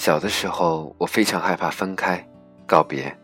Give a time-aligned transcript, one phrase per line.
[0.00, 2.26] 小的时候，我非常害怕分开、
[2.66, 3.14] 告别。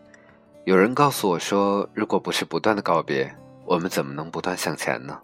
[0.65, 5.17] 有人告诉我说，如果不是不断的告别，我们怎么能不断向前呢？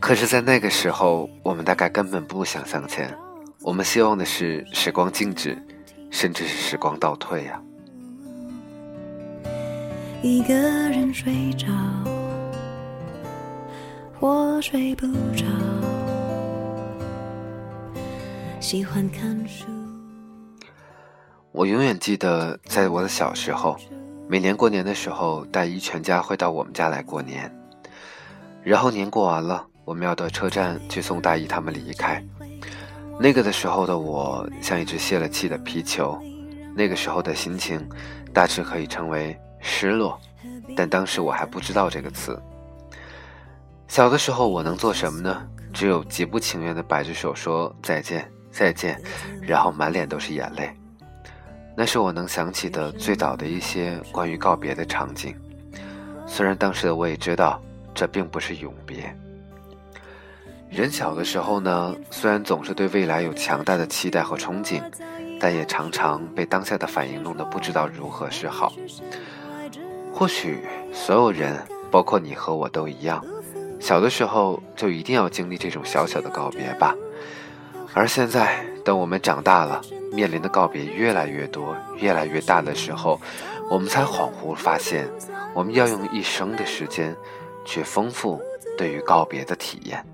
[0.00, 3.14] 可是，在那个时候，我们大概根本不想向前，
[3.60, 5.54] 我们希望的是时光静止，
[6.10, 7.62] 甚至是时光倒退呀。
[10.22, 11.66] 一个人睡着，
[14.18, 15.44] 我睡不着，
[18.60, 19.66] 喜欢看书。
[21.52, 23.76] 我永远记得，在我的小时候，
[24.26, 27.54] 每年过年的时候，大姨全家会到我们家来过年。
[28.62, 32.24] 然后年过完了，我们要到车站去送大姨他们离开。
[33.20, 36.18] 那个的时候的我，像一只泄了气的皮球。
[36.74, 37.86] 那个时候的心情，
[38.32, 40.18] 大致可以称为失落，
[40.74, 42.40] 但当时我还不知道这个词。
[43.88, 45.46] 小的时候，我能做什么呢？
[45.74, 48.98] 只有极不情愿地摆着手说再见，再见，
[49.42, 50.74] 然后满脸都是眼泪。
[51.74, 55.34] 那是我能想起的最早的一些关于告别的场景，
[56.26, 57.60] 虽然当时的我也知道
[57.94, 59.14] 这并不是永别。
[60.70, 64.82] 人小的时候呢，虽然总是对未来有强大的期待和憧憬，
[65.40, 68.72] 但也常常被当下的反应弄得不知道如何是好。
[70.12, 70.60] 或许
[70.92, 71.58] 所有人，
[71.90, 73.24] 包括你和我都一样，
[73.80, 76.94] 小的时候就一定要经历这种小小的告别吧。
[77.92, 79.80] 而现在，等我们长大了。
[80.12, 83.18] 面临的告别越来越多、越来越大的时候，
[83.70, 85.08] 我们才恍惚发现，
[85.54, 87.16] 我们要用一生的时间
[87.64, 88.38] 去丰富
[88.76, 90.04] 对于告别的体验。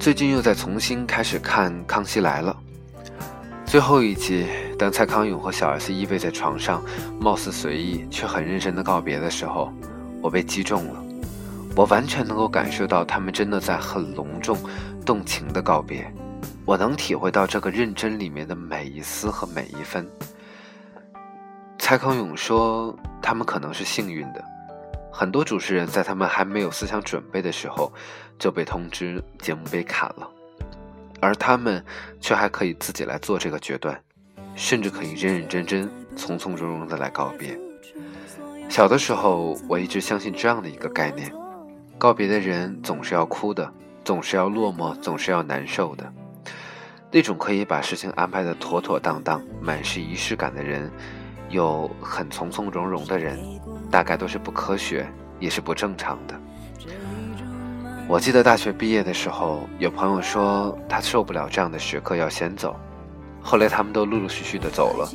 [0.00, 2.56] 最近又在重新开始看《康熙来了》。
[3.70, 4.48] 最后一集，
[4.82, 6.82] 当蔡康永和小 S 依偎在床上，
[7.20, 9.72] 貌似随意却很认真的告别的时候，
[10.20, 11.00] 我被击中了。
[11.76, 14.58] 我完全能够感受到他们真的在很隆重、
[15.06, 16.12] 动情的告别。
[16.64, 20.04] 我能体会到这个认真里面的每一丝和每一分。
[21.78, 22.92] 蔡康永说，
[23.22, 24.44] 他们可能是幸运的，
[25.12, 27.92] 很多主持人在他们还没有思想准备的时候，
[28.36, 30.28] 就被通知节目被砍了。
[31.20, 31.84] 而他们
[32.20, 33.96] 却还可以自己来做这个决断，
[34.54, 37.58] 甚至可以认认真真、从从容容的来告别。
[38.68, 41.30] 小的时候，我一直相信这样的一个概念：
[41.98, 43.70] 告别的人总是要哭的，
[44.04, 46.10] 总是要落寞，总是要难受的。
[47.10, 50.90] 那种可以把事情安排的妥妥当当、满是仪式感的人，
[51.50, 53.38] 又很从从容容的人，
[53.90, 55.06] 大概都是不科学，
[55.38, 56.40] 也是不正常的。
[58.08, 62.74] 我记得大学毕业的时候，有朋友说他受不了这样的时刻，要先走。
[63.42, 65.10] 后来他们都陆陆续续的走了，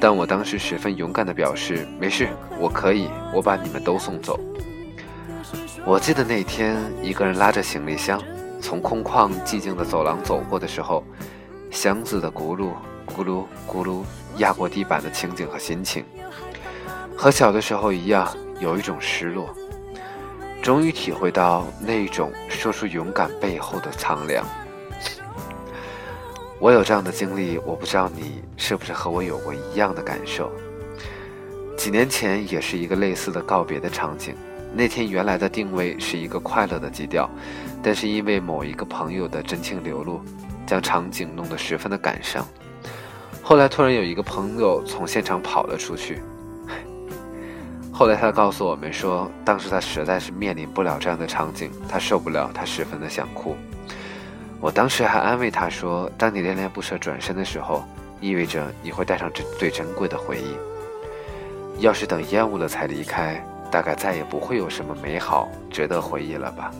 [0.00, 2.28] 但我当时十分勇敢的表示：“没事，
[2.60, 4.38] 我可以，我把你们都送走。”
[5.84, 8.22] 我记得那天一个人拉着行李箱
[8.60, 11.02] 从空旷寂静的走廊走过的时候，
[11.70, 12.70] 箱子的咕噜
[13.06, 14.04] 咕噜咕噜
[14.36, 16.04] 压过地板的情景和心情，
[17.16, 18.28] 和小的时候一样，
[18.60, 19.48] 有一种失落。
[20.62, 24.46] 终于体会到那种说出勇敢背后的苍凉。
[26.62, 30.48] 我有这样的经历，我不知道你是不是和我有过一样的感受。
[31.76, 34.36] 几年前也是一个类似的告别的场景。
[34.72, 37.28] 那天原来的定位是一个快乐的基调，
[37.82, 40.20] 但是因为某一个朋友的真情流露，
[40.64, 42.46] 将场景弄得十分的感伤。
[43.42, 46.22] 后来突然有一个朋友从现场跑了出去。
[47.92, 53.56] 后来他告诉我们说，当时他实在是面临不了这样的场景，他受不了，他十分的想哭。
[54.62, 57.84] 我当时还安慰他说，当你恋恋不舍转身的时候，
[58.20, 60.54] 意味着你会带上这最珍贵的回忆。
[61.82, 66.70] 要是等厌恶了才离开，大概再也不会有什么美好值得回忆了吧。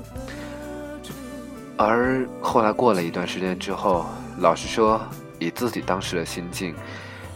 [1.77, 4.07] 而后来过了一段时间之后，
[4.39, 5.01] 老实说，
[5.41, 6.77] 以自己当时的心境。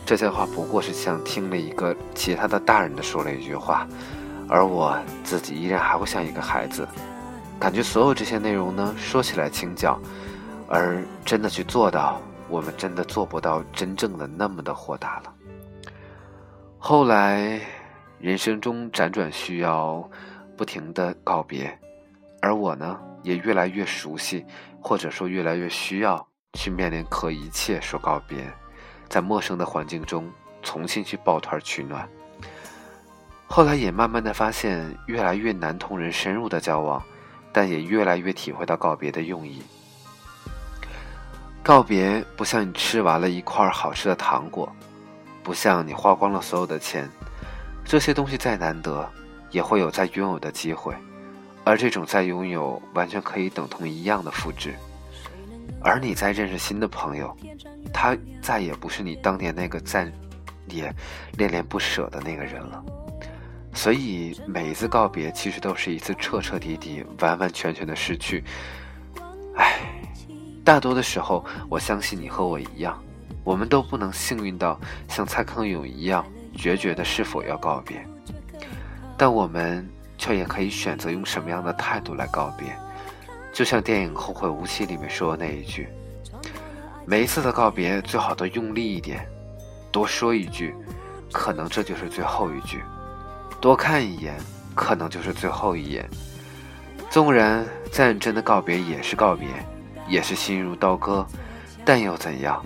[0.04, 3.84] 这些话不过是像听了一个其他的大人的说了一句话，
[4.48, 6.86] 而我自己依然还会像一个孩子，
[7.58, 9.98] 感觉所有这些内容呢，说起来轻巧，
[10.68, 15.32] 而真的去做到，我们真的做不到真正的那么的豁达了。
[16.78, 17.60] 后来，
[18.18, 20.08] 人生中辗转需要
[20.56, 21.78] 不停的告别，
[22.40, 24.44] 而我呢，也越来越熟悉，
[24.80, 28.38] 或者说越来越需要去面临和一切说告别。
[29.08, 30.28] 在陌生的环境中
[30.62, 32.08] 重新去抱团取暖，
[33.46, 37.00] 后来也慢慢的发现越来越难同人深入的交往，
[37.52, 39.62] 但也越来越体会到告别的用意。
[41.66, 44.72] 告别不像你吃完了一块好吃的糖果，
[45.42, 47.10] 不像你花光了所有的钱，
[47.84, 49.04] 这些东西再难得，
[49.50, 50.94] 也会有再拥有的机会，
[51.64, 54.76] 而这种再拥有，完全可以等同一样的复制。
[55.82, 57.36] 而你在认识新的朋友，
[57.92, 60.08] 他再也不是你当年那个在
[60.68, 60.94] 也
[61.32, 62.80] 恋恋不舍的那个人了。
[63.74, 68.44] 所以每一次告别，其实都是一次彻彻底底、完完全全的失去。
[70.66, 73.00] 大多的时候，我相信你和我一样，
[73.44, 74.76] 我们都不能幸运到
[75.08, 76.26] 像蔡康永一样
[76.56, 78.04] 决绝的是否要告别，
[79.16, 82.76] 但我们却也可以选择用什么样的态度来告别。
[83.52, 85.88] 就像电影《后会无期》里面说的那一句
[87.06, 89.24] ：“每一次的告别，最好都用力一点，
[89.92, 90.74] 多说一句，
[91.32, 92.80] 可能这就是最后一句；
[93.60, 94.34] 多看一眼，
[94.74, 96.10] 可能就是最后一眼。
[97.08, 99.46] 纵然再认真的告别也是告别，
[100.08, 101.26] 也是心如刀割，
[101.84, 102.62] 但又怎样？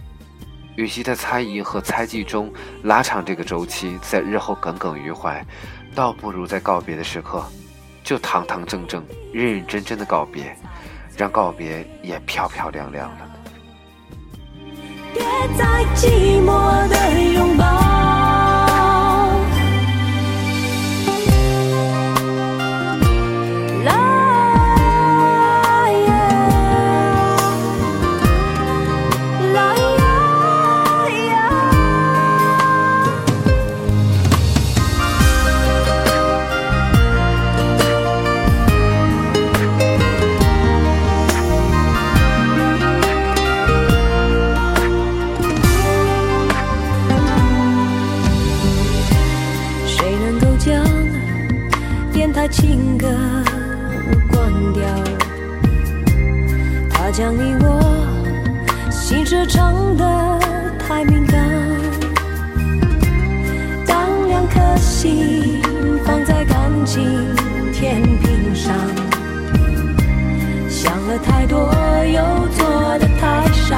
[0.76, 2.52] 与其在猜疑和猜忌中
[2.84, 5.44] 拉长这个周期，在日后耿耿于怀，
[5.94, 7.44] 倒不如在告别的时刻，
[8.02, 10.56] 就堂堂正正、认认真真的告别。”
[11.16, 13.31] 让告别也漂漂亮亮了。
[15.12, 15.22] 别
[15.58, 18.00] 再寂寞的拥抱。
[57.20, 60.38] 将你我心事唱得
[60.78, 61.38] 太敏感。
[63.87, 65.61] 当两颗心
[66.02, 67.05] 放在感情
[67.75, 68.75] 天平上，
[70.70, 71.70] 想了太多
[72.06, 73.76] 又做的太少。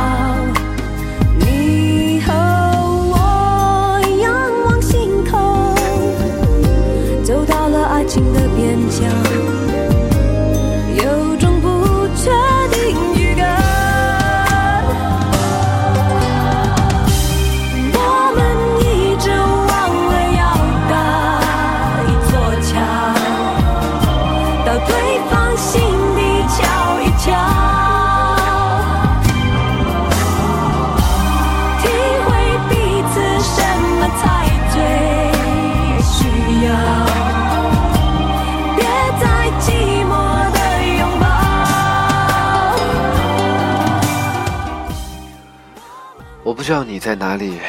[46.45, 47.61] 我不知道你在哪里，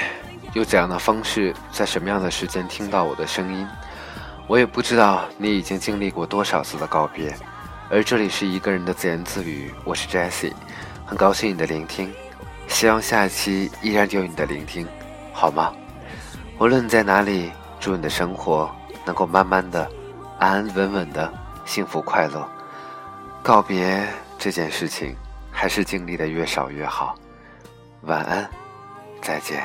[0.54, 3.68] 用怎样的方式，在什么样的时间听到我的声音。
[4.48, 7.36] 我也不知道你已经经历过多少次的告别。
[7.92, 10.52] 而这里是一个人的自言自语，我是 Jesse，
[11.06, 12.12] 很高兴你的聆听，
[12.68, 14.88] 希望下一期依然有你的聆听，
[15.32, 15.72] 好吗？
[16.58, 18.70] 无论你在哪里，祝你的生活
[19.06, 19.88] 能够慢慢的、
[20.40, 21.32] 安安稳稳的、
[21.64, 22.50] 幸福快乐。
[23.44, 24.04] 告别
[24.40, 25.16] 这件事情，
[25.52, 27.16] 还是经历的越少越好。
[28.02, 28.50] 晚安。
[29.24, 29.64] 再见。